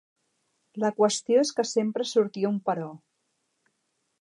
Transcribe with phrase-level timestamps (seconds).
[0.83, 2.89] La qüestió és que sempre sortia un però.